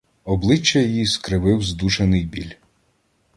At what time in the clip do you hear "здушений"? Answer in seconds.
1.63-2.25